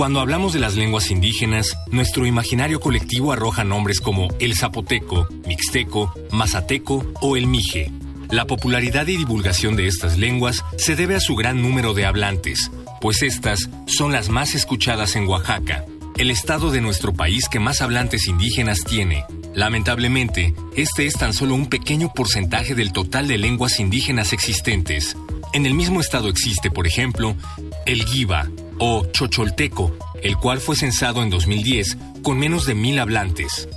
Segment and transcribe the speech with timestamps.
[0.00, 6.14] Cuando hablamos de las lenguas indígenas, nuestro imaginario colectivo arroja nombres como el zapoteco, mixteco,
[6.30, 7.92] mazateco o el mije.
[8.30, 12.70] La popularidad y divulgación de estas lenguas se debe a su gran número de hablantes,
[13.02, 15.84] pues estas son las más escuchadas en Oaxaca,
[16.16, 19.26] el estado de nuestro país que más hablantes indígenas tiene.
[19.52, 25.14] Lamentablemente, este es tan solo un pequeño porcentaje del total de lenguas indígenas existentes.
[25.52, 27.36] En el mismo estado existe, por ejemplo,
[27.84, 28.48] el Giba,
[28.80, 33.68] o chocholteco, el cual fue censado en 2010 con menos de mil hablantes.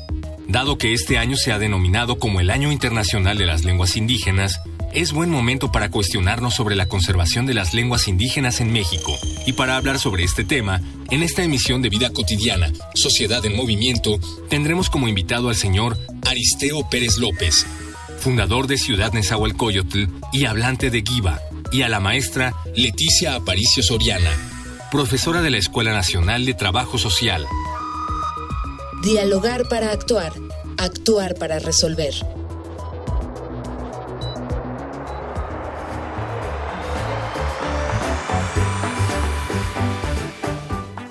[0.47, 4.59] Dado que este año se ha denominado como el Año Internacional de las Lenguas Indígenas,
[4.94, 9.17] es buen momento para cuestionarnos sobre la conservación de las lenguas indígenas en México.
[9.47, 14.20] Y para hablar sobre este tema, en esta emisión de Vida Cotidiana, Sociedad en Movimiento,
[14.49, 17.66] tendremos como invitado al señor Aristeo Pérez López,
[18.20, 21.39] fundador de Ciudad Nezahualcóyotl y hablante de Giva,
[21.72, 24.30] y a la maestra Leticia Aparicio Soriana,
[24.94, 27.47] profesora de la Escuela Nacional de Trabajo Social.
[29.02, 30.33] Dialogar para actuar,
[30.77, 32.13] actuar para resolver.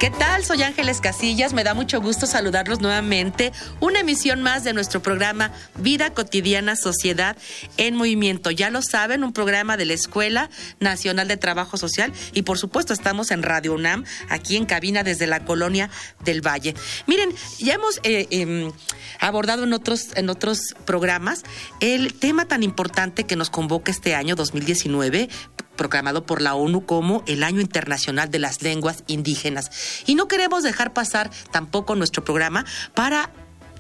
[0.02, 0.44] ¿Qué tal?
[0.44, 3.52] Soy Ángeles Casillas, me da mucho gusto saludarlos nuevamente.
[3.78, 7.36] Una emisión más de nuestro programa Vida Cotidiana Sociedad
[7.76, 8.50] en Movimiento.
[8.50, 10.50] Ya lo saben, un programa de la Escuela
[10.80, 15.28] Nacional de Trabajo Social y por supuesto estamos en Radio UNAM, aquí en cabina desde
[15.28, 15.88] la colonia
[16.24, 16.74] del Valle.
[17.06, 18.72] Miren, ya hemos eh, em,
[19.20, 21.44] abordado en otros, en otros programas
[21.78, 25.28] el tema tan importante que nos convoca este año 2019
[25.76, 29.70] proclamado por la ONU como el Año Internacional de las Lenguas Indígenas.
[30.06, 33.30] Y no queremos dejar pasar tampoco nuestro programa para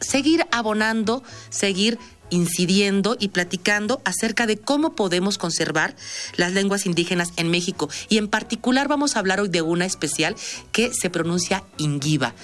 [0.00, 1.98] seguir abonando, seguir
[2.30, 5.94] incidiendo y platicando acerca de cómo podemos conservar
[6.36, 7.88] las lenguas indígenas en México.
[8.08, 10.34] Y en particular vamos a hablar hoy de una especial
[10.72, 12.34] que se pronuncia Ingiva,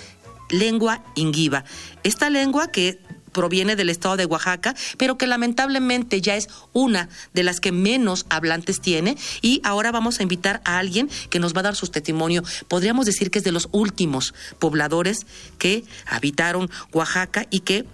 [0.51, 1.65] lengua Ingiva.
[2.05, 3.01] Esta lengua que
[3.39, 8.27] proviene del estado de Oaxaca, pero que lamentablemente ya es una de las que menos
[8.31, 9.17] hablantes tiene.
[9.43, 12.43] Y ahora vamos a invitar a alguien que nos va a dar su testimonio.
[12.67, 15.25] Podríamos decir que es de los últimos pobladores
[15.57, 17.85] que habitaron Oaxaca y que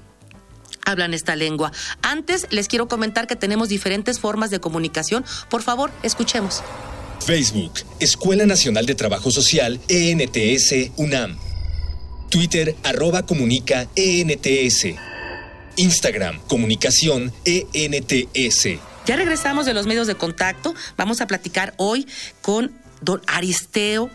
[0.87, 1.73] hablan esta lengua.
[2.01, 5.27] Antes les quiero comentar que tenemos diferentes formas de comunicación.
[5.51, 6.63] Por favor, escuchemos.
[7.21, 11.37] Facebook, Escuela Nacional de Trabajo Social, ENTS, UNAM.
[12.31, 15.14] Twitter, arroba comunica, ENTS.
[15.77, 18.81] Instagram, comunicación ENTS.
[19.07, 20.75] Ya regresamos de los medios de contacto.
[20.97, 22.07] Vamos a platicar hoy
[22.41, 24.11] con don Aristeo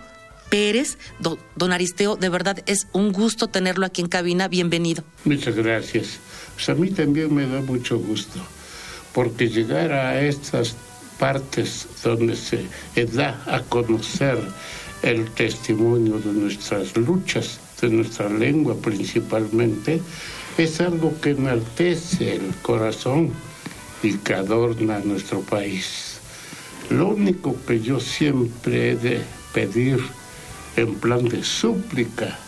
[0.50, 0.98] Pérez.
[1.20, 4.48] Don, Aristeo, de verdad es un gusto tenerlo aquí en cabina.
[4.48, 5.04] Bienvenido.
[5.26, 6.20] Muchas gracias.
[6.56, 8.40] Pues a mí también me da mucho gusto,
[9.14, 10.76] porque llegar a estas
[11.20, 12.66] partes donde se
[13.14, 14.40] da a conocer
[15.02, 20.02] el testimonio de nuestras luchas, de nuestra lengua principalmente,
[20.58, 23.32] es algo que enaltece el corazón
[24.04, 26.20] y que adorna nuestro país.
[26.90, 29.22] Lo único que yo siempre he de
[29.54, 30.00] pedir
[30.76, 32.40] en plan de súplica,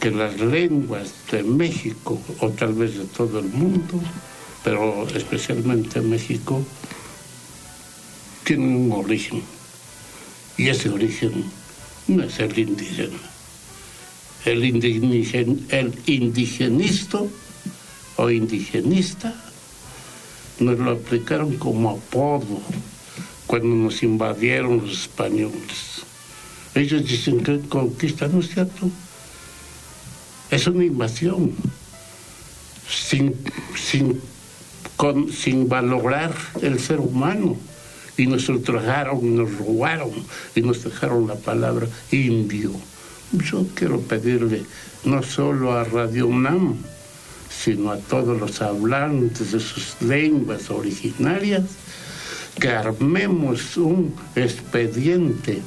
[0.00, 4.00] que las lenguas de México, o tal vez de todo el mundo,
[4.64, 6.62] pero especialmente México,
[8.44, 9.42] tienen un origen.
[10.56, 11.44] Y ese origen
[12.08, 13.31] no es el indígena.
[14.44, 17.20] El, indigen, el indigenista
[18.16, 19.34] o indigenista,
[20.58, 22.60] nos lo aplicaron como apodo
[23.46, 26.02] cuando nos invadieron los españoles.
[26.74, 28.90] Ellos dicen que conquista, ¿no es cierto?
[30.50, 31.52] Es una invasión
[32.88, 33.34] sin,
[33.76, 34.20] sin,
[35.34, 37.56] sin valorar el ser humano.
[38.16, 40.10] Y nos ultrajaron, nos robaron
[40.54, 42.72] y nos dejaron la palabra indio.
[43.32, 44.64] Yo quiero pedirle
[45.04, 46.76] no solo a Radio UNAM,
[47.48, 51.62] sino a todos los hablantes de sus lenguas originarias,
[52.60, 55.62] que armemos un expediente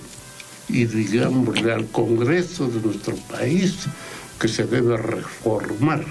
[0.70, 3.88] y digámosle al Congreso de nuestro país
[4.40, 6.06] que se debe reformar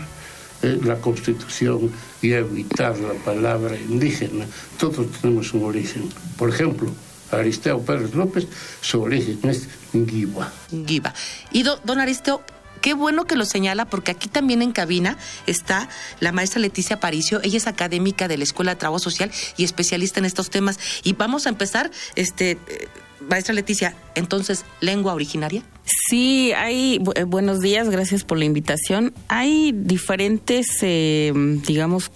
[0.62, 1.90] eh, la Constitución
[2.22, 4.46] y evitar la palabra indígena.
[4.78, 6.08] Todos tenemos un origen.
[6.36, 6.90] Por ejemplo,
[7.34, 8.46] Aristeo Pérez López,
[8.80, 10.52] su origen es Ngiva.
[10.72, 11.14] Ngiva.
[11.52, 12.42] Y don Aristeo,
[12.84, 15.16] Qué bueno que lo señala porque aquí también en cabina
[15.46, 15.88] está
[16.20, 17.40] la maestra Leticia Paricio.
[17.42, 20.78] Ella es académica de la Escuela de Trabajo Social y especialista en estos temas.
[21.02, 22.88] Y vamos a empezar, este, eh,
[23.26, 25.62] maestra Leticia, entonces, lengua originaria.
[26.10, 29.14] Sí, hay, eh, buenos días, gracias por la invitación.
[29.28, 31.32] Hay diferentes, eh,
[31.66, 32.10] digamos,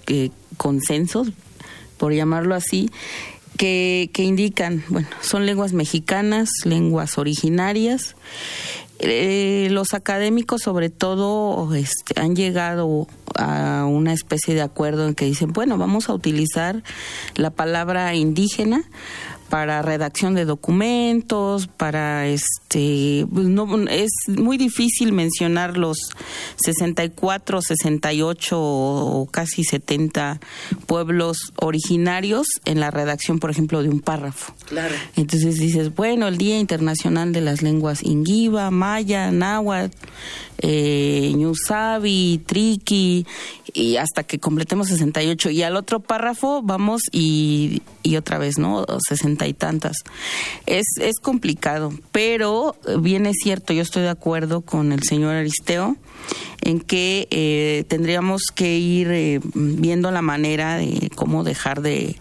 [0.58, 1.28] consensos,
[1.96, 2.90] por llamarlo así,
[3.58, 8.16] que, que, indican, bueno, son lenguas mexicanas, lenguas originarias,
[9.00, 15.24] eh, los académicos sobre todo este, han llegado a una especie de acuerdo en que
[15.24, 16.82] dicen, bueno, vamos a utilizar
[17.34, 18.84] la palabra indígena
[19.48, 25.98] para redacción de documentos, para este pues, no es muy difícil mencionar los
[26.62, 30.40] 64, 68 o casi 70
[30.86, 34.52] pueblos originarios en la redacción, por ejemplo, de un párrafo.
[34.66, 34.94] Claro.
[35.16, 39.96] Entonces dices, bueno, el Día Internacional de las Lenguas Ingiva, Maya, Náhuatl,
[40.58, 43.17] eh, Ñusabi, Triqui,
[43.72, 45.50] y hasta que completemos 68.
[45.50, 48.84] Y al otro párrafo vamos y, y otra vez, ¿no?
[49.08, 49.98] 60 y tantas.
[50.66, 55.96] Es, es complicado, pero bien es cierto, yo estoy de acuerdo con el señor Aristeo
[56.60, 62.16] en que eh, tendríamos que ir eh, viendo la manera de cómo dejar de,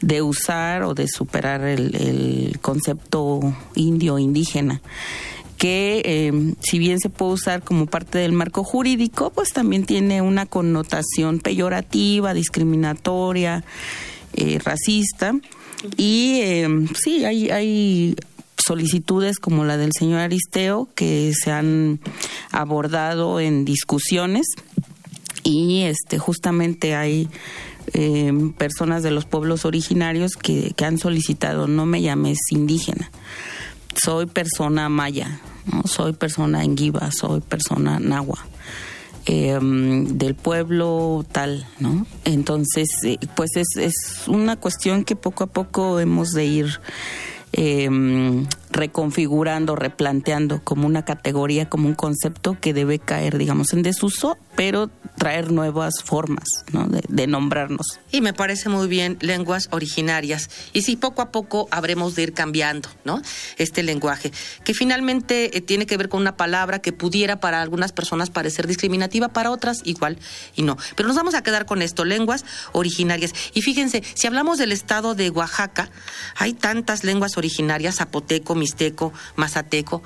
[0.00, 3.40] de usar o de superar el, el concepto
[3.74, 4.80] indio indígena
[5.56, 10.22] que eh, si bien se puede usar como parte del marco jurídico, pues también tiene
[10.22, 13.64] una connotación peyorativa, discriminatoria,
[14.34, 15.34] eh, racista.
[15.96, 16.68] Y eh,
[17.02, 18.16] sí, hay, hay
[18.56, 22.00] solicitudes como la del señor Aristeo que se han
[22.50, 24.46] abordado en discusiones
[25.42, 27.28] y este justamente hay
[28.56, 33.10] personas de los pueblos originarios que, que han solicitado no me llames indígena
[34.02, 35.82] soy persona maya, ¿no?
[35.86, 38.38] soy persona enguiva, soy persona nahua.
[39.26, 42.06] Em, del pueblo tal, ¿no?
[42.26, 43.94] Entonces, eh, pues es, es
[44.26, 46.80] una cuestión que poco a poco hemos de ir
[47.54, 47.88] eh,
[48.74, 54.90] reconfigurando, replanteando como una categoría, como un concepto que debe caer, digamos, en desuso, pero
[55.16, 56.88] traer nuevas formas ¿no?
[56.88, 58.00] de, nombrarnos.
[58.10, 60.50] Y me parece muy bien lenguas originarias.
[60.72, 63.22] Y sí, poco a poco habremos de ir cambiando ¿no?
[63.58, 64.32] este lenguaje,
[64.64, 68.66] que finalmente eh, tiene que ver con una palabra que pudiera para algunas personas parecer
[68.66, 70.18] discriminativa, para otras igual
[70.56, 70.76] y no.
[70.96, 73.32] Pero nos vamos a quedar con esto, lenguas originarias.
[73.54, 75.90] Y fíjense, si hablamos del estado de Oaxaca,
[76.36, 80.02] hay tantas lenguas originarias, zapoteco, mixteco, mazateco,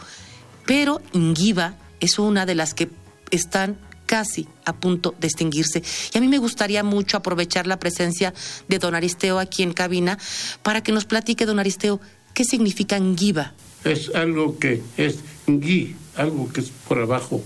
[0.66, 2.90] pero Inguiva es una de las que
[3.30, 5.82] están casi a punto de extinguirse.
[6.12, 8.34] Y a mí me gustaría mucho aprovechar la presencia
[8.66, 10.18] de don Aristeo aquí en cabina
[10.62, 12.00] para que nos platique, don Aristeo,
[12.34, 13.52] qué significa Ngiva.
[13.84, 17.44] Es algo que es Ngui, algo que es por abajo,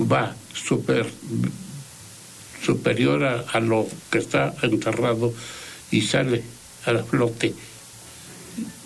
[0.00, 1.08] va super,
[2.62, 5.32] superior a, a lo que está enterrado
[5.90, 6.42] y sale
[6.84, 7.54] a la flote.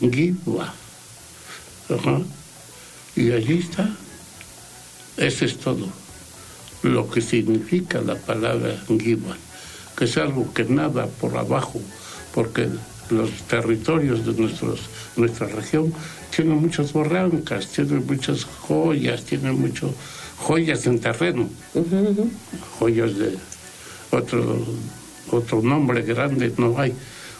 [0.01, 0.84] Ngiva.
[3.17, 3.89] Y allí está.
[5.17, 5.87] Ese es todo.
[6.83, 9.37] Lo que significa la palabra Giba,
[9.97, 11.81] que es algo que nada por abajo,
[12.35, 12.69] porque
[13.11, 14.81] los territorios de nuestros,
[15.17, 15.93] nuestra región
[16.35, 19.91] tienen muchas barrancas, tienen muchas joyas, tienen muchas
[20.39, 21.49] joyas en terreno,
[22.79, 23.37] joyas de
[24.11, 24.65] otro,
[25.31, 26.93] otro nombre grande no hay,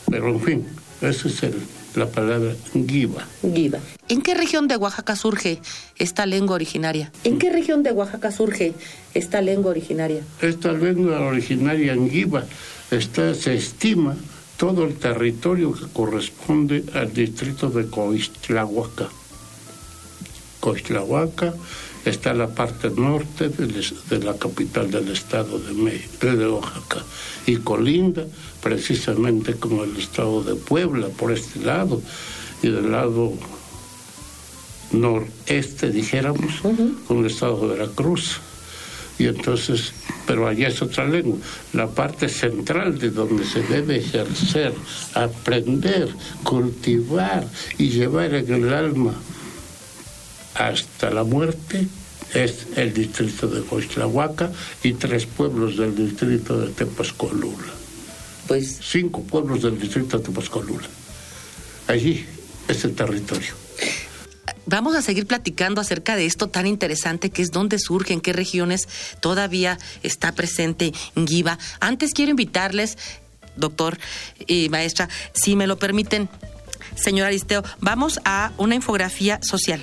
[0.09, 0.67] pero en fin,
[1.01, 1.55] ese es el,
[1.97, 3.27] la palabra Giba.
[3.43, 3.79] Giba.
[4.09, 5.61] ¿En qué región de Oaxaca surge
[5.99, 7.13] esta lengua originaria?
[7.25, 8.75] ¿En qué región de Oaxaca surge
[9.15, 10.23] esta lengua originaria?
[10.41, 12.45] Esta lengua originaria en Giba
[12.91, 14.17] está, se estima
[14.57, 19.09] todo el territorio que corresponde al distrito de Coistlahuaca.
[20.61, 21.55] Coistlahuaca
[22.05, 27.03] está la parte norte de la capital del estado de, México, de Oaxaca
[27.47, 28.27] y colinda
[28.63, 32.01] precisamente con el estado de Puebla por este lado
[32.63, 33.33] y del lado
[34.93, 36.61] noreste, dijéramos,
[37.07, 38.41] con el estado de Veracruz.
[39.19, 39.93] Y entonces,
[40.27, 41.39] pero allá es otra lengua.
[41.73, 44.75] La parte central de donde se debe ejercer,
[45.15, 46.09] aprender,
[46.43, 47.47] cultivar
[47.79, 49.15] y llevar en el alma
[50.55, 51.87] hasta la muerte
[52.33, 54.51] es el distrito de Coixtlahuaca
[54.83, 57.73] y tres pueblos del distrito de Tepascolula.
[58.47, 60.87] Pues cinco pueblos del distrito de Tepascolula.
[61.87, 62.25] Allí
[62.69, 63.55] es el territorio.
[64.67, 68.33] Vamos a seguir platicando acerca de esto tan interesante que es dónde surge, en qué
[68.33, 68.89] regiones
[69.21, 71.59] todavía está presente Ngiva.
[71.81, 72.97] Antes quiero invitarles,
[73.57, 73.99] doctor
[74.47, 76.31] y maestra, si me lo permiten,
[76.95, 77.63] señor Aristeo.
[77.81, 79.81] Vamos a una infografía social.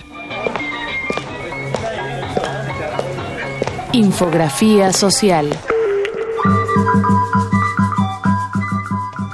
[3.93, 5.49] Infografía social.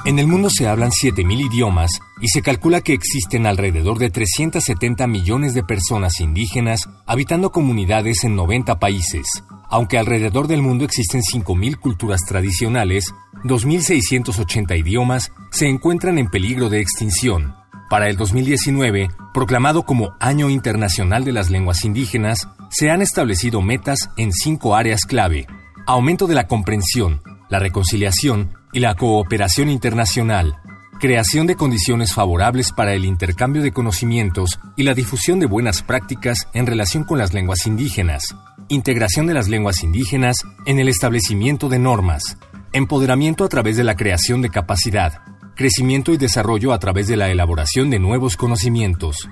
[0.04, 5.06] En el mundo se hablan 7.000 idiomas y se calcula que existen alrededor de 370
[5.06, 9.44] millones de personas indígenas habitando comunidades en 90 países.
[9.70, 16.80] Aunque alrededor del mundo existen 5.000 culturas tradicionales, 2.680 idiomas se encuentran en peligro de
[16.80, 17.54] extinción.
[17.90, 24.10] Para el 2019, proclamado como Año Internacional de las Lenguas Indígenas, se han establecido metas
[24.16, 25.46] en cinco áreas clave.
[25.86, 30.56] Aumento de la comprensión, la reconciliación y la cooperación internacional,
[30.98, 36.48] creación de condiciones favorables para el intercambio de conocimientos y la difusión de buenas prácticas
[36.52, 38.34] en relación con las lenguas indígenas,
[38.68, 42.38] integración de las lenguas indígenas en el establecimiento de normas,
[42.72, 45.22] empoderamiento a través de la creación de capacidad,
[45.54, 49.28] crecimiento y desarrollo a través de la elaboración de nuevos conocimientos.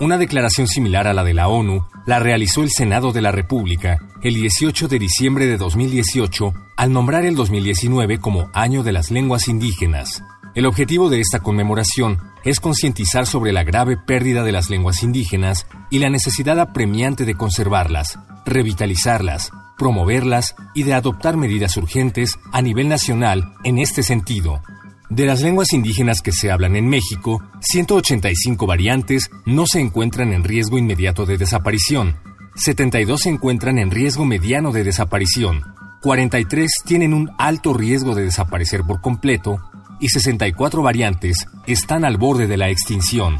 [0.00, 3.98] Una declaración similar a la de la ONU la realizó el Senado de la República
[4.22, 9.48] el 18 de diciembre de 2018 al nombrar el 2019 como Año de las Lenguas
[9.48, 10.22] Indígenas.
[10.54, 15.66] El objetivo de esta conmemoración es concientizar sobre la grave pérdida de las lenguas indígenas
[15.90, 22.88] y la necesidad apremiante de conservarlas, revitalizarlas, promoverlas y de adoptar medidas urgentes a nivel
[22.88, 24.62] nacional en este sentido.
[25.10, 30.44] De las lenguas indígenas que se hablan en México, 185 variantes no se encuentran en
[30.44, 32.16] riesgo inmediato de desaparición,
[32.56, 35.62] 72 se encuentran en riesgo mediano de desaparición,
[36.02, 39.60] 43 tienen un alto riesgo de desaparecer por completo
[40.00, 43.36] y 64 variantes están al borde de la extinción.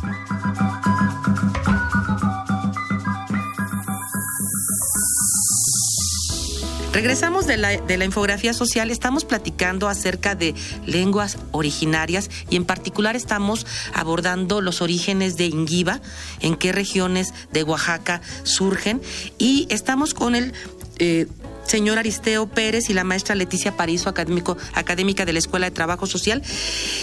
[6.92, 12.64] Regresamos de la, de la, infografía social, estamos platicando acerca de lenguas originarias y en
[12.64, 16.00] particular estamos abordando los orígenes de Inguiba,
[16.40, 19.00] en qué regiones de Oaxaca surgen
[19.38, 20.52] y estamos con el...
[20.98, 21.28] Eh,
[21.68, 26.06] señor Aristeo Pérez y la maestra Leticia Parizo, académico, académica de la Escuela de Trabajo
[26.06, 26.42] Social,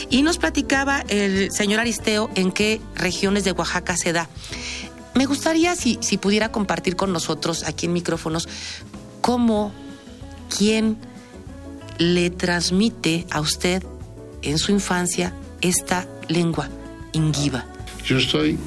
[0.09, 4.29] y nos platicaba el señor Aristeo en qué regiones de Oaxaca se da.
[5.13, 8.49] Me gustaría si, si pudiera compartir con nosotros aquí en micrófonos
[9.21, 9.71] cómo,
[10.55, 10.97] quién
[11.97, 13.83] le transmite a usted
[14.41, 16.69] en su infancia esta lengua
[17.13, 17.65] inguiva.
[18.05, 18.57] Yo estoy,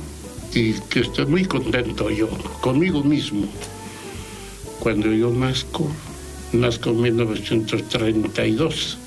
[0.55, 2.29] y que estoy muy contento yo,
[2.61, 3.47] conmigo mismo
[4.81, 5.91] cuando yo nazco,
[6.53, 8.99] nazco en 1932,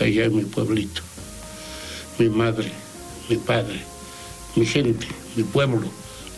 [0.00, 1.02] allá en mi pueblito.
[2.18, 2.70] Mi madre,
[3.28, 3.80] mi padre,
[4.56, 5.88] mi gente, mi pueblo,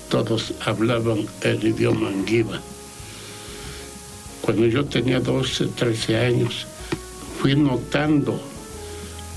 [0.08, 2.60] todos hablaban el idioma anguiva.
[4.42, 6.66] Cuando yo tenía 12, 13 años,
[7.40, 8.40] fui notando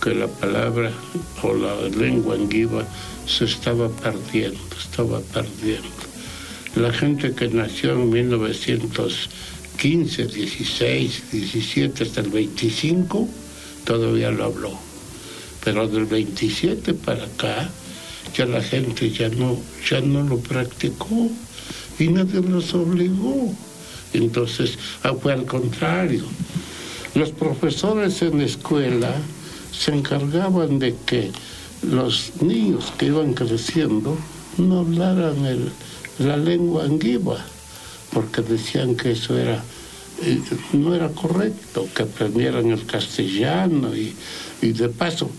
[0.01, 0.91] que la palabra
[1.41, 2.85] o la lengua anguiva
[3.25, 6.08] se estaba perdiendo, estaba perdiendo.
[6.79, 13.27] La gente que nació en 1915, 16, 17 hasta el 25
[13.83, 14.79] todavía lo habló.
[15.61, 17.69] Pero del 27 para acá
[18.33, 19.59] ya la gente ya no,
[19.89, 21.29] ya no lo practicó
[21.99, 23.53] y nadie los obligó.
[24.13, 26.23] Entonces ah, fue al contrario.
[27.13, 29.13] Los profesores en la escuela
[29.77, 31.29] se encargaban de que
[31.81, 34.17] los niños que iban creciendo
[34.57, 35.73] no hablaran el,
[36.19, 37.37] la lengua anguiva,
[38.13, 39.63] porque decían que eso era
[40.21, 40.41] eh,
[40.73, 44.13] no era correcto, que aprendieran el castellano y,
[44.61, 45.29] y de paso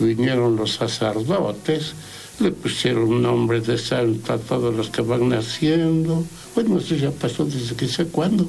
[0.00, 1.92] vinieron los sacerdotes,
[2.40, 6.24] le pusieron nombre de santo a todos los que van naciendo.
[6.54, 8.48] Bueno, eso ya pasó desde que sé cuándo.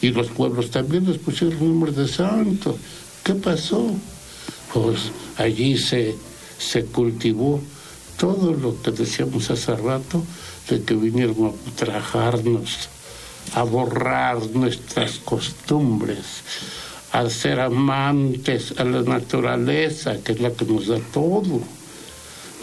[0.00, 2.78] Y los pueblos también les pusieron nombre de santo.
[3.24, 3.92] ¿Qué pasó?
[4.72, 6.14] Pues allí se,
[6.58, 7.60] se cultivó
[8.16, 10.24] todo lo que decíamos hace rato,
[10.68, 12.88] de que vinieron a trabajarnos,
[13.54, 16.42] a borrar nuestras costumbres,
[17.12, 21.60] a ser amantes a la naturaleza, que es la que nos da todo.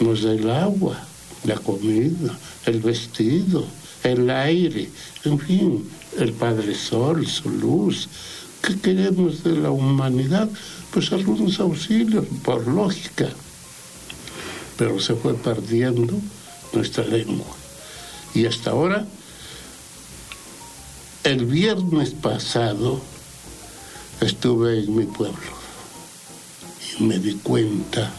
[0.00, 1.02] Nos da el agua,
[1.44, 3.66] la comida, el vestido,
[4.04, 4.88] el aire,
[5.24, 8.08] en fin, el Padre Sol, su luz.
[8.62, 10.48] ¿Qué queremos de la humanidad?
[10.92, 13.28] Pues algunos auxilios, por lógica.
[14.76, 16.14] Pero se fue perdiendo
[16.72, 17.65] nuestra lengua.
[18.36, 19.06] Y hasta ahora,
[21.24, 23.00] el viernes pasado,
[24.20, 25.56] estuve en mi pueblo
[26.98, 28.12] y me di cuenta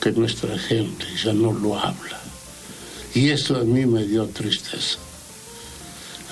[0.00, 2.18] que nuestra gente ya no lo habla.
[3.14, 4.96] Y eso a mí me dio tristeza.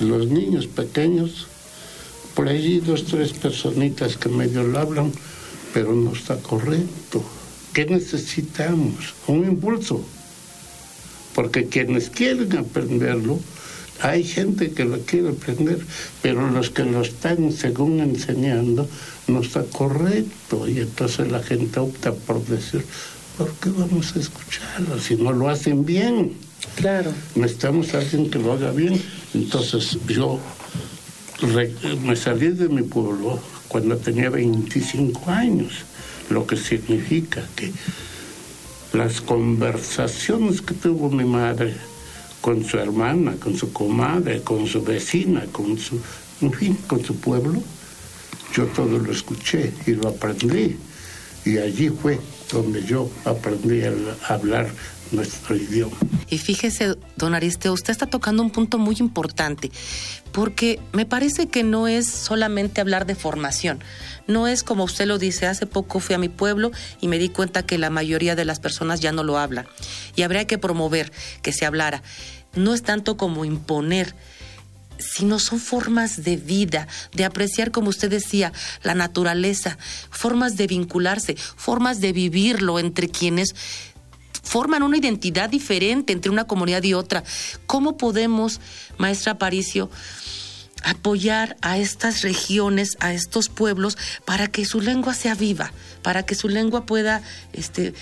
[0.00, 1.46] Los niños pequeños,
[2.34, 5.12] por allí dos, tres personitas que medio lo hablan,
[5.74, 7.22] pero no está correcto.
[7.74, 9.14] ¿qué necesitamos?
[9.26, 10.04] Un impulso.
[11.38, 13.38] Porque quienes quieren aprenderlo,
[14.00, 15.78] hay gente que lo quiere aprender,
[16.20, 18.88] pero los que lo están según enseñando
[19.28, 22.84] no está correcto y entonces la gente opta por decir,
[23.36, 26.32] ¿por qué vamos a escucharlo si no lo hacen bien?
[26.74, 27.12] Claro.
[27.36, 29.00] Necesitamos a alguien que lo haga bien.
[29.32, 30.40] Entonces yo
[32.04, 35.72] me salí de mi pueblo cuando tenía 25 años,
[36.30, 37.72] lo que significa que
[38.92, 41.74] las conversaciones que tuvo mi madre
[42.40, 46.00] con su hermana, con su comadre, con su vecina, con su,
[46.40, 47.62] en fin, con su pueblo,
[48.54, 50.78] yo todo lo escuché y lo aprendí.
[51.44, 52.18] Y allí fue
[52.50, 53.92] donde yo aprendí a
[54.28, 54.70] hablar
[55.12, 55.96] nuestro idioma.
[56.30, 59.70] Y fíjese, don Aristeo, usted está tocando un punto muy importante,
[60.32, 63.80] porque me parece que no es solamente hablar de formación,
[64.26, 67.28] no es como usted lo dice, hace poco fui a mi pueblo y me di
[67.30, 69.66] cuenta que la mayoría de las personas ya no lo hablan,
[70.16, 71.12] y habría que promover
[71.42, 72.02] que se hablara.
[72.54, 74.14] No es tanto como imponer,
[74.98, 79.78] sino son formas de vida, de apreciar, como usted decía, la naturaleza,
[80.10, 83.54] formas de vincularse, formas de vivirlo entre quienes
[84.48, 87.22] forman una identidad diferente entre una comunidad y otra.
[87.66, 88.60] ¿Cómo podemos,
[88.96, 89.90] maestra Aparicio,
[90.82, 96.34] apoyar a estas regiones, a estos pueblos, para que su lengua sea viva, para que
[96.34, 97.92] su lengua pueda este,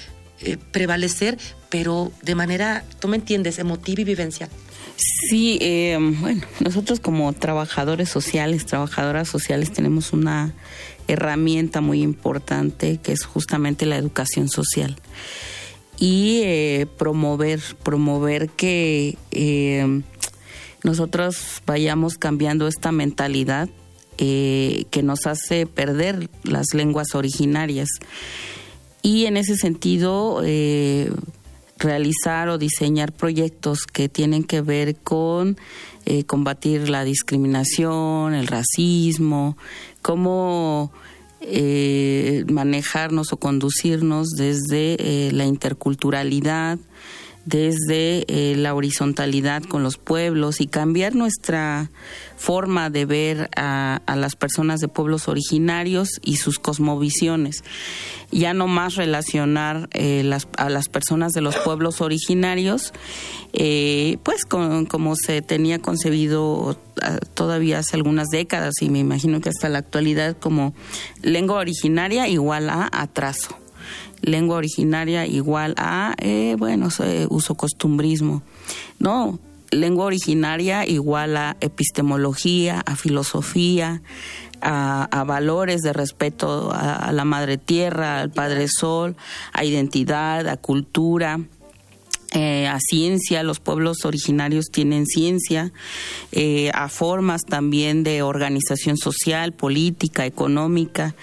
[0.41, 1.37] eh, prevalecer,
[1.69, 4.49] pero de manera, tú me entiendes, emotiva y vivencial?
[5.29, 10.55] Sí, eh, bueno, nosotros como trabajadores sociales, trabajadoras sociales, tenemos una
[11.09, 14.97] herramienta muy importante que es justamente la educación social
[15.99, 20.03] y eh, promover, promover que eh,
[20.83, 23.69] nosotros vayamos cambiando esta mentalidad
[24.19, 27.89] eh, que nos hace perder las lenguas originarias.
[29.03, 30.43] Y en ese sentido,
[31.79, 35.57] realizar o diseñar proyectos que tienen que ver con
[36.27, 39.57] combatir la discriminación, el racismo,
[40.03, 40.91] cómo
[41.47, 46.79] eh, manejarnos o conducirnos desde eh, la interculturalidad,
[47.47, 51.91] desde eh, la horizontalidad con los pueblos y cambiar nuestra
[52.37, 57.63] forma de ver a, las personas de pueblos originarios y sus cosmovisiones.
[58.33, 62.93] Ya no más relacionar eh, a las personas de los pueblos originarios,
[63.53, 69.51] eh, pues como se tenía concebido ah, todavía hace algunas décadas y me imagino que
[69.51, 70.75] hasta la actualidad como
[71.23, 73.57] lengua originaria igual a atraso
[74.23, 76.89] lengua originaria igual a, eh, bueno,
[77.29, 78.43] uso costumbrismo.
[78.99, 79.39] No,
[79.71, 84.03] lengua originaria igual a epistemología, a filosofía,
[84.61, 89.17] a, valores de respeto a, la madre tierra, al padre sol,
[89.53, 91.41] a identidad, a cultura.
[92.33, 95.73] Eh, a ciencia, los pueblos originarios tienen ciencia,
[96.33, 101.15] eh, a formas también de organización social, política, económica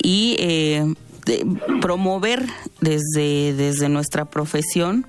[0.00, 0.36] y
[1.80, 2.46] promover
[2.80, 5.06] desde, desde nuestra profesión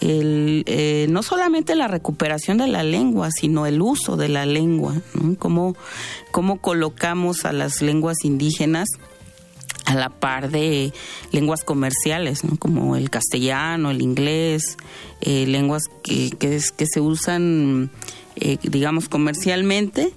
[0.00, 4.94] el, eh, no solamente la recuperación de la lengua, sino el uso de la lengua,
[5.38, 5.74] cómo,
[6.60, 8.88] colocamos a las lenguas indígenas
[9.84, 10.92] a la par de
[11.30, 14.76] lenguas comerciales, como el castellano, el inglés,
[15.20, 17.90] eh, lenguas que, que, que, se usan,
[18.34, 20.12] eh, digamos, comercialmente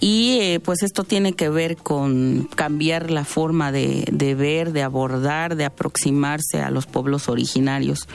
[0.00, 5.56] y eh, pues esto tiene que ver con cambiar la forma de, ver, de abordar,
[5.56, 8.08] de aproximarse a los pueblos originarios.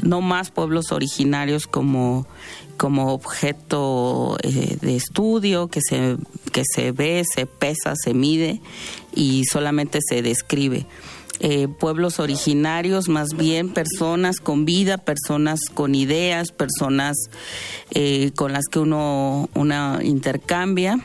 [0.00, 2.26] No más pueblos originarios como,
[2.78, 6.16] como objeto eh, de estudio que se,
[6.52, 8.62] que se ve, se pesa, se mide
[9.14, 10.86] y solamente se describe.
[11.40, 17.14] Eh, pueblos originarios, más bien personas con vida, personas con ideas, personas
[18.36, 20.98] con las que uno, uno intercambia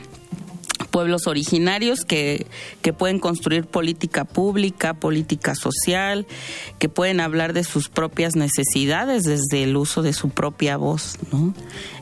[0.92, 2.46] pueblos originarios que,
[2.82, 6.26] que pueden construir política pública, política social,
[6.78, 11.54] que pueden hablar de sus propias necesidades desde el uso de su propia voz, ¿no?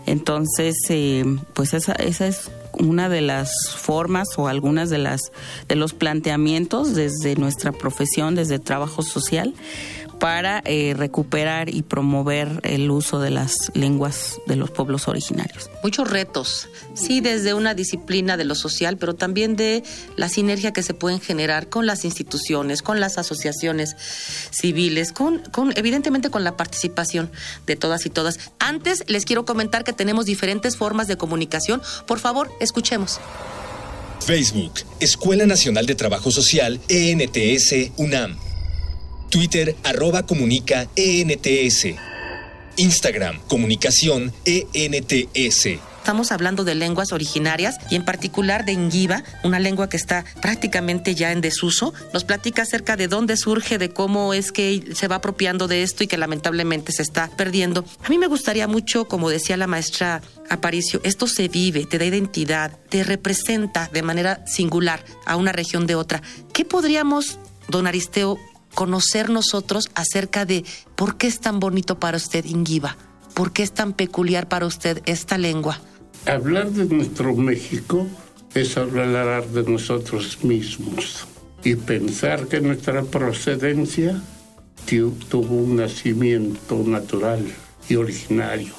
[0.05, 1.25] Entonces, eh,
[1.55, 5.21] pues esa, esa es una de las formas o algunas de las
[5.69, 9.55] de los planteamientos desde nuestra profesión, desde trabajo social,
[10.21, 15.71] para eh, recuperar y promover el uso de las lenguas de los pueblos originarios.
[15.83, 19.83] Muchos retos, sí, desde una disciplina de lo social, pero también de
[20.17, 23.97] la sinergia que se pueden generar con las instituciones, con las asociaciones
[24.51, 27.33] civiles, con, con evidentemente con la participación
[27.67, 28.39] de todas y todas.
[28.59, 31.81] Antes les quiero comentar que tenemos diferentes formas de comunicación.
[32.07, 33.21] Por favor, escuchemos.
[34.21, 38.50] Facebook, Escuela Nacional de Trabajo Social, ENTS, UNAM.
[39.31, 41.87] Twitter arroba comunica ENTS.
[42.77, 45.81] Instagram comunicación ENTS.
[45.99, 51.15] Estamos hablando de lenguas originarias y en particular de Ingiva, una lengua que está prácticamente
[51.15, 51.93] ya en desuso.
[52.13, 56.03] Nos platica acerca de dónde surge, de cómo es que se va apropiando de esto
[56.03, 57.85] y que lamentablemente se está perdiendo.
[58.03, 62.07] A mí me gustaría mucho, como decía la maestra Aparicio, esto se vive, te da
[62.07, 66.23] identidad, te representa de manera singular a una región de otra.
[66.53, 67.39] ¿Qué podríamos,
[67.69, 68.39] don Aristeo,
[68.75, 70.65] conocer nosotros acerca de
[70.97, 72.97] por qué es tan bonito para usted Ingiva?
[73.35, 75.81] ¿Por qué es tan peculiar para usted esta lengua?
[76.27, 78.07] Hablar de nuestro México
[78.55, 81.27] es hablar de nosotros mismos
[81.63, 84.21] y pensar que nuestra procedencia
[85.29, 87.45] tuvo un nacimiento natural
[87.89, 88.75] y originario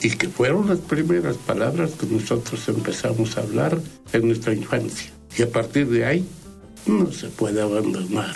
[0.00, 3.78] y que fueron las primeras palabras que nosotros empezamos a hablar
[4.12, 5.10] en nuestra infancia.
[5.36, 6.24] Y a partir de ahí
[6.86, 8.34] no se puede abandonar.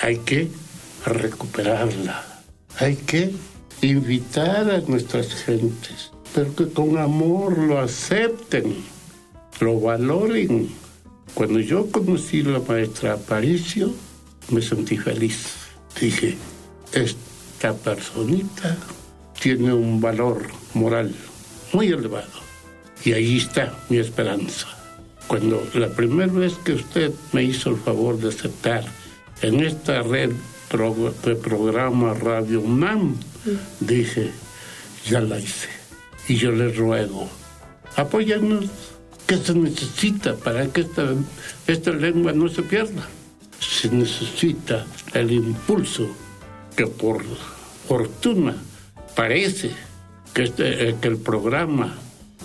[0.00, 0.48] Hay que
[1.04, 2.24] recuperarla.
[2.78, 3.32] Hay que
[3.82, 8.76] invitar a nuestras gentes pero que con amor lo acepten,
[9.60, 10.68] lo valoren.
[11.34, 13.92] Cuando yo conocí a la maestra Aparicio,
[14.50, 15.52] me sentí feliz.
[16.00, 16.36] Dije,
[16.92, 18.76] esta personita
[19.40, 21.14] tiene un valor moral
[21.72, 22.42] muy elevado.
[23.04, 24.68] Y ahí está mi esperanza.
[25.26, 28.84] Cuando la primera vez que usted me hizo el favor de aceptar
[29.40, 30.32] en esta red
[31.24, 33.16] de programa Radio UNAM,
[33.80, 34.30] dije,
[35.04, 35.68] ya la hice
[36.28, 37.28] y yo les ruego,
[37.96, 38.66] apóyanos,
[39.26, 41.14] que se necesita para que esta,
[41.66, 43.06] esta lengua no se pierda?
[43.60, 46.08] Se necesita el impulso
[46.76, 47.22] que por
[47.86, 48.56] fortuna
[49.14, 49.70] parece
[50.32, 51.94] que, este, eh, que el programa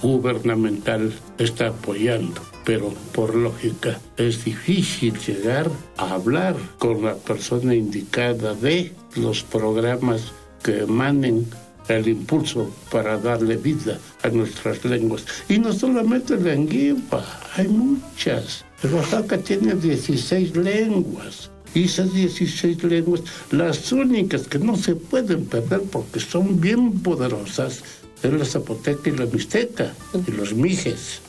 [0.02, 8.53] gubernamental está apoyando, pero por lógica es difícil llegar a hablar con la persona indicada
[8.56, 11.47] de los programas que emanen
[11.88, 15.23] el impulso para darle vida a nuestras lenguas.
[15.47, 17.23] Y no solamente la enguipa,
[17.56, 18.65] hay muchas.
[18.84, 21.49] Oaxaca tiene 16 lenguas.
[21.73, 27.82] Y esas 16 lenguas, las únicas que no se pueden perder porque son bien poderosas,
[28.21, 29.93] es la zapoteca y la mixteca
[30.27, 31.21] y los mijes.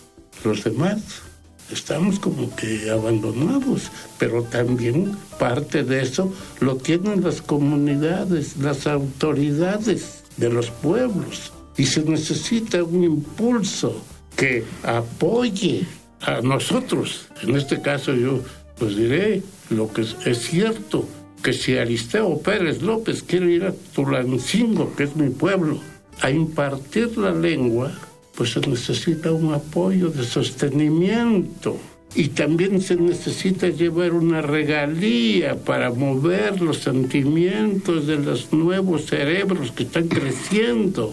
[0.45, 1.28] Los demás
[1.71, 10.25] estamos como que abandonados, pero también parte de eso lo tienen las comunidades, las autoridades
[10.37, 14.03] de los pueblos y se necesita un impulso
[14.37, 15.87] que apoye
[16.21, 17.29] a nosotros.
[17.43, 18.41] En este caso yo
[18.79, 21.09] pues diré lo que es, cierto,
[21.43, 25.81] que si Aristeo Pérez López quiere ir a Tulancingo, que es mi pueblo,
[26.21, 27.93] a impartir la lengua,
[28.39, 31.77] pues se necesita un apoyo de sostenimiento.
[32.15, 39.73] Y también se necesita llevar una regalía para mover los sentimientos de los nuevos cerebros
[39.73, 41.13] que están creciendo.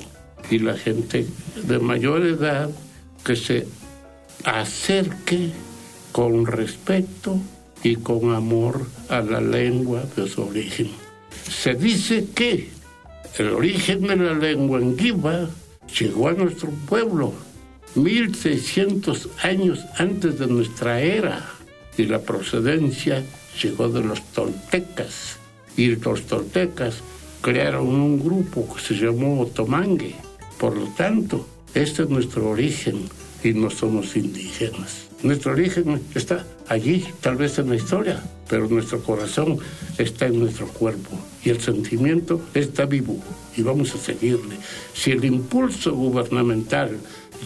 [0.52, 1.26] Y la gente
[1.68, 2.70] de mayor edad
[3.24, 3.66] que se
[4.44, 5.50] acerque
[6.12, 7.40] con respeto
[7.82, 10.92] y con amor a la lengua de su origen.
[11.50, 12.70] Se dice que
[13.40, 15.50] el origen de la lengua en Giva
[16.00, 17.34] llegó a nuestro pueblo
[17.96, 21.46] 1600 años antes de nuestra era
[21.98, 23.24] y la procedencia
[23.62, 25.38] llegó de los toltecas
[25.78, 27.02] y los toltecas
[27.42, 30.16] crearon un grupo que se llamó Otomangue.
[30.58, 33.08] Por lo tanto, este es nuestro origen
[33.44, 35.05] y no somos indígenas.
[35.26, 39.58] Nuestro origen está allí, tal vez en la historia, pero nuestro corazón
[39.98, 43.18] está en nuestro cuerpo y el sentimiento está vivo
[43.58, 44.56] y vamos a seguirle.
[44.94, 47.00] Si el impulso gubernamental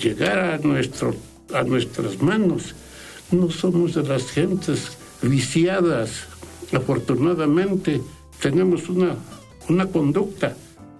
[0.03, 1.15] llegara a, nuestro,
[1.53, 2.75] a nuestras manos,
[3.31, 6.25] no somos de las gentes viciadas.
[6.73, 8.01] Afortunadamente
[8.41, 9.15] tenemos una,
[9.69, 10.53] una conducta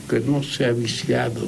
[0.09, 1.45] que no se ha viciado.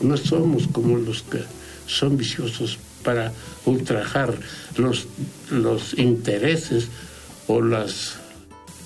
[0.00, 1.40] No somos como los que
[1.86, 3.32] son viciosos para
[3.64, 4.34] ultrajar
[4.76, 5.06] los,
[5.50, 6.88] los intereses
[7.46, 8.16] o las,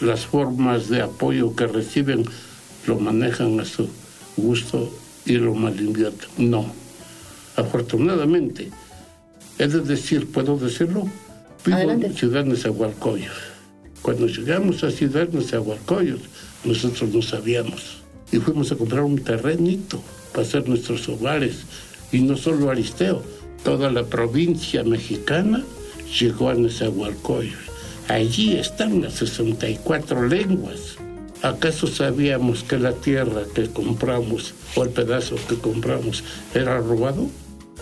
[0.01, 2.25] las formas de apoyo que reciben,
[2.87, 3.89] lo manejan a su
[4.37, 4.93] gusto
[5.25, 6.29] y lo malinvierten.
[6.37, 6.67] No
[7.59, 8.71] afortunadamente,
[9.59, 11.09] es decir, puedo decirlo,
[11.65, 13.33] vivo en Ciudad Nezahualcóyotl.
[14.03, 16.25] Cuando llegamos a Ciudad Nezahualcóyotl,
[16.65, 17.99] nosotros no sabíamos.
[18.31, 20.01] Y fuimos a comprar un terrenito
[20.33, 21.63] para hacer nuestros hogares.
[22.13, 23.23] Y no solo Aristeo,
[23.65, 25.65] toda la provincia mexicana
[26.19, 27.57] llegó a Nezahualcóyotl.
[28.09, 30.97] Allí están las 64 lenguas.
[31.43, 37.29] ¿Acaso sabíamos que la tierra que compramos o el pedazo que compramos era robado?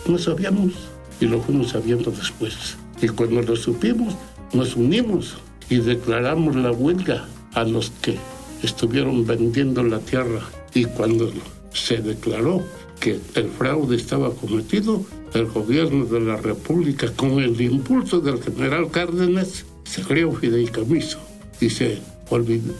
[0.07, 0.73] No sabíamos
[1.21, 2.77] y lo fuimos sabiendo después.
[3.01, 4.15] Y cuando lo supimos,
[4.53, 5.37] nos unimos
[5.69, 8.17] y declaramos la huelga a los que
[8.63, 10.41] estuvieron vendiendo la tierra
[10.75, 11.31] y cuando
[11.73, 12.63] se declaró
[13.01, 15.05] que el fraude estaba cometido,
[15.37, 21.19] el gobierno de la República, con el impulso del general Cárdenas, se creó fideicomiso
[21.61, 21.99] y se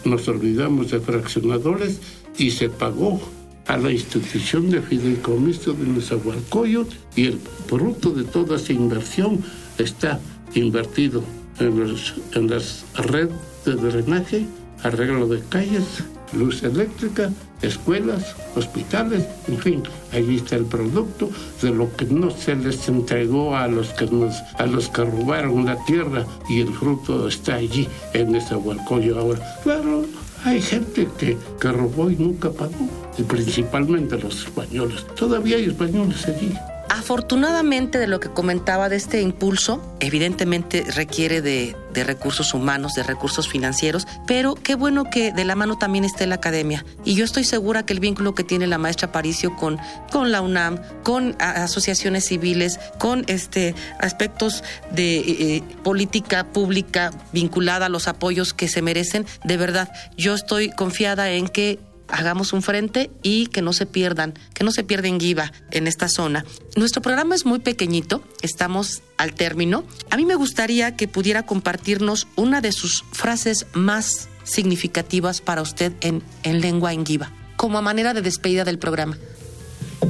[0.05, 2.01] nos olvidamos de fraccionadores
[2.37, 3.21] y se pagó
[3.67, 9.43] a la institución de fideicomiso de Nezahualcóyotl y el fruto de toda esa inversión
[9.79, 10.21] está
[10.55, 11.23] invertido
[11.59, 14.47] en, los, en las redes de drenaje,
[14.83, 17.31] arreglo de calles, luz eléctrica,
[17.63, 21.31] escuelas, hospitales, en fin, ahí está el producto
[21.63, 25.67] de lo que no se les entregó a los que nos, a los que robaron
[25.67, 29.41] la tierra y el fruto está allí en ese hualcoyo ahora.
[29.63, 30.05] Claro,
[30.45, 35.07] hay gente que, que robó y nunca pagó, y principalmente los españoles.
[35.15, 36.55] Todavía hay españoles allí.
[36.89, 43.49] Afortunadamente de lo que comentaba de este impulso, evidentemente requiere de, recursos humanos, de recursos
[43.49, 46.85] financieros, pero qué bueno que de la mano también esté la academia.
[47.05, 49.79] Y yo estoy segura que el vínculo que tiene la maestra Paricio con,
[50.13, 57.89] con la UNAM, con asociaciones civiles, con este, aspectos de eh, política pública vinculada a
[57.89, 63.11] los apoyos que se merecen, de verdad, yo estoy confiada en que hagamos un frente
[63.23, 66.45] y que no se pierdan, que no se pierden Giva en esta zona.
[66.77, 69.85] Nuestro programa es muy pequeñito, estamos al término.
[70.11, 75.93] A mí me gustaría que pudiera compartirnos una de sus frases más significativas para usted
[76.01, 79.17] en, en lengua en Giva, como a manera de despedida del programa.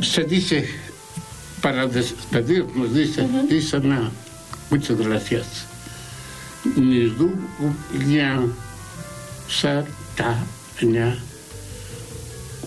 [0.03, 0.69] Se dice,
[1.63, 4.11] para despedirnos, dice, dice nada.
[4.71, 5.67] Muchas gracias.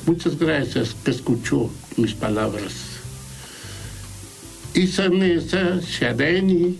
[0.09, 2.73] Muchas gracias que escuchó mis palabras.
[4.73, 6.79] Isanesa Shadeni,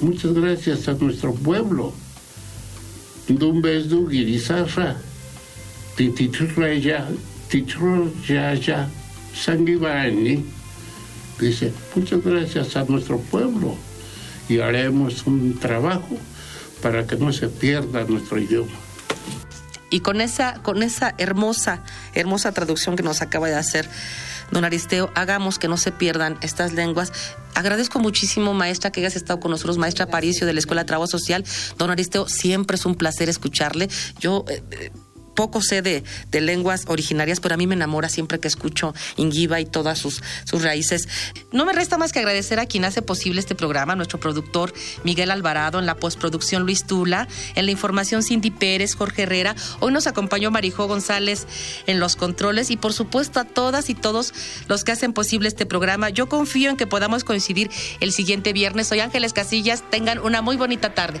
[0.00, 1.92] muchas gracias a nuestro pueblo.
[3.28, 4.96] Dumbesdu Girisafra,
[5.96, 7.06] Tititraya,
[8.60, 8.90] ya
[9.36, 10.44] Sangibani.
[11.38, 13.76] Dice, muchas gracias a nuestro pueblo
[14.48, 16.18] y haremos un trabajo
[16.82, 18.81] para que no se pierda nuestro idioma.
[19.92, 21.82] Y con esa, con esa hermosa,
[22.14, 23.88] hermosa traducción que nos acaba de hacer
[24.50, 27.12] don Aristeo, hagamos que no se pierdan estas lenguas.
[27.54, 31.06] Agradezco muchísimo, maestra, que hayas estado con nosotros, maestra Paricio de la Escuela de Trabajo
[31.06, 31.44] Social.
[31.76, 33.88] Don Aristeo, siempre es un placer escucharle.
[34.18, 34.44] Yo.
[34.48, 34.90] Eh, eh,
[35.34, 39.64] poco sé de, lenguas originarias, pero a mí me enamora siempre que escucho Ingiva y
[39.64, 41.08] todas sus, sus raíces.
[41.52, 44.72] No me resta más que agradecer a quien hace posible este programa, nuestro productor
[45.04, 49.54] Miguel Alvarado, en la postproducción Luis Tula, en la información Cindy Pérez, Jorge Herrera.
[49.80, 51.46] Hoy nos acompañó Marijó González
[51.86, 54.34] en los controles y por supuesto a todas y todos
[54.68, 56.10] los que hacen posible este programa.
[56.10, 58.88] Yo confío en que podamos coincidir el siguiente viernes.
[58.88, 59.82] Soy Ángeles Casillas.
[59.90, 61.20] Tengan una muy bonita tarde.